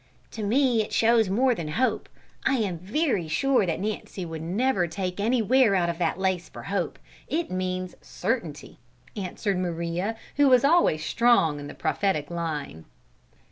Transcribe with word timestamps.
"To 0.31 0.41
me 0.41 0.81
it 0.81 0.91
shows 0.91 1.29
more 1.29 1.53
than 1.53 1.67
hope; 1.67 2.09
I 2.43 2.55
am 2.55 2.79
very 2.79 3.27
sure 3.27 3.67
that 3.67 3.79
Nancy 3.79 4.25
would 4.25 4.41
never 4.41 4.87
take 4.87 5.19
any 5.19 5.43
wear 5.43 5.75
out 5.75 5.89
of 5.89 5.99
that 5.99 6.17
lace 6.17 6.49
for 6.49 6.63
hope; 6.63 6.97
it 7.27 7.51
means 7.51 7.93
certainty!" 8.01 8.79
answered 9.15 9.59
Maria, 9.59 10.15
who 10.37 10.47
was 10.49 10.63
always 10.65 11.05
strong 11.05 11.59
in 11.59 11.67
the 11.67 11.75
prophetic 11.75 12.31
line. 12.31 12.85